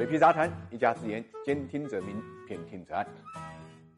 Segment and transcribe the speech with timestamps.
[0.00, 2.16] 水皮杂谈，一家之言，兼听则明，
[2.48, 3.06] 偏听则暗。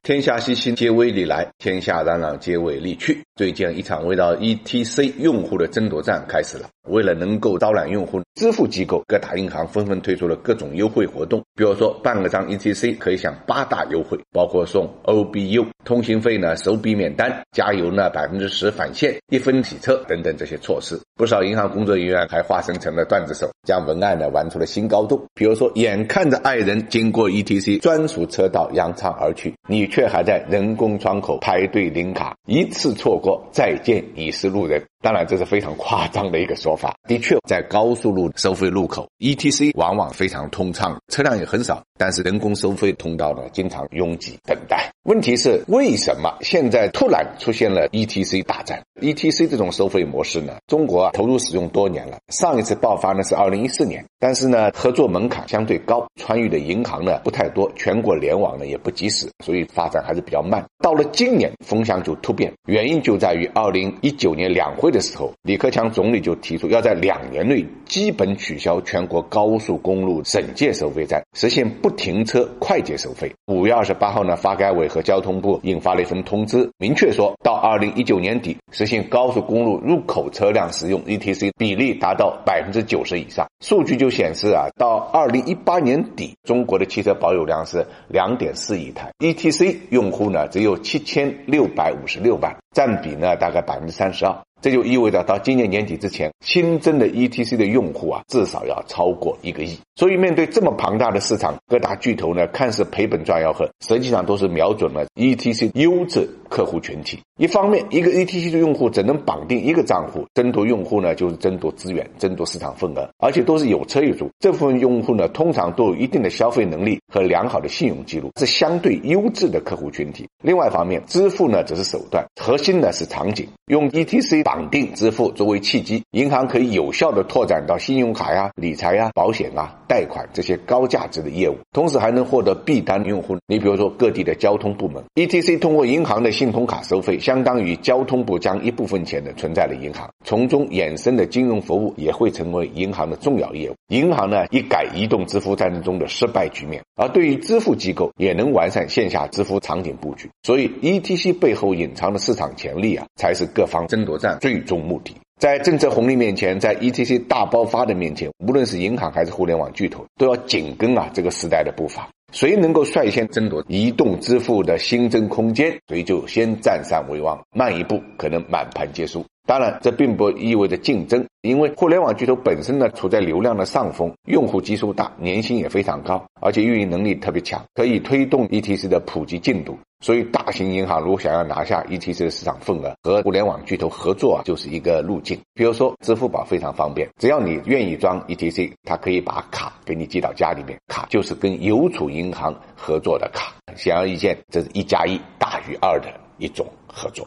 [0.02, 3.22] 天下熙熙，皆为利来；天下攘攘，皆为利去。
[3.34, 6.68] 最近，一场围绕 ETC 用户的争夺战开始了。
[6.88, 11.40] 为了能够招揽用户，支付机构、各大银行纷纷推出了各种优惠活动。
[11.54, 21.00] 比如说，办个张 ETC 可以享八大优惠，包括送 OBU、通行费呢首笔免单、加油呢百分之十返现、一分洗车等等这些措施。
[21.14, 25.24] 不少银行工作人员还化身成了段子手，将文案呢玩出了新高度。
[25.34, 29.92] 比如说，眼看着爱人经过 ETC 专属车道扬长而去，你。
[29.92, 34.91] 却还在人工窗口排队领卡，一次错过，再见已是路人。
[35.02, 36.94] 当然，这是非常夸张的一个说法。
[37.08, 44.88] 的确，在高速路收费路口，ETC 往往非常通畅，车辆也很少，但是人工收费通道呢，经常拥挤等待。
[45.02, 60.64] 问题是，为什么现在突然出现了 ETC 大战？ETC 这种收费模式呢，中国啊投入使用多年了，上一次爆发呢是二零一四年，但是呢，合作门槛相对高，参与的银行呢不太多，全国联网呢也不及时，所以发展还是比较慢。
[60.78, 64.91] 到了今年，风向就突变，原因就在于二零一九年两会。
[64.92, 73.32] 的时候，李克强总理就提出要在两年内基本取消全国高速公路省界收费站，实现不停车快捷收费。
[73.46, 83.46] 五月二十八号呢，发改委和交通部印发了一份通知，明确说到二零一九年底实现高速公路入口车辆使用 ETC 比例达到百分之九十以上。
[83.60, 94.36] 数据就显示啊，到二零一八年底，中国的汽车保有量是两点四亿台，ETC 用户呢只有七千六百五十六万，占比呢大概百分之三十二。
[94.62, 99.76] 这就意味着到今年年底之前，新增的 ETC 的用户啊，至少要超过一个亿。
[99.96, 107.18] 所以，面对这么庞大的市场，各大巨头呢，看似赔本赚吆喝，实际上都是瞄准了 ETC 优质客户群体。
[107.38, 114.30] 一方面，一个 ETC 的用户只能绑定一个账户，争夺用户呢，就是争夺资源、争夺市场份额，而且都是有车一族。
[114.38, 120.26] 这部分用户呢，通常都有一定的消费能力和良好的信用记录，是相对优质的客户群体。
[120.42, 133.38] 另外一方面，支付呢只是手段，核心呢是场景，用 ETC 打绑定支付作为契机，银行可以有效的拓展到信用卡呀、理财呀、保险啊、贷款这些高价值的业务，同时还能获得 B 端用户。
[133.46, 137.18] 你比如说各地的交通部门，ETC 通过银行的信通卡收费。
[137.18, 143.74] 相当于交通部将一部分钱呢存在了银行，从中衍生的金融服务也会成为银行的重要业务。
[143.88, 150.28] 银行呢一改移动支付战争中的失败局面，而对于支付机构也能完善线下支付场景布局。
[150.42, 155.14] 所以，ETC 背后隐藏的市场潜力啊，才是各方争夺战最终目的。
[155.38, 162.08] 在政策红利面前，在 ETC 大爆发的面前，无论是银行还是互联网巨头，都要紧跟啊这个时代的步伐。
[162.32, 167.40] 谁能够率先争夺移动支付的新增空间，谁就先占上为王。
[167.54, 169.24] 慢一步，可能满盘皆输。
[169.46, 179.78] 当然，这并不意味着竞争，因为互联网巨头本身呢处在流量的上风，用户基数大，粘性也非常高，而且运营能力特别强，可以推动 ETC 的普及进度。
[180.02, 185.40] 所以，大型银行如果想要拿下 ETC 的市场份额，和互联网巨头合作啊，就是一个路径。
[185.54, 193.54] 比如说，支付宝非常方便，只要你愿意装 ETC，它可以把卡给你寄到家里面，卡就是跟邮储银行合作的卡。
[193.76, 197.24] 显而易见，这是一加一大于二的一种合作。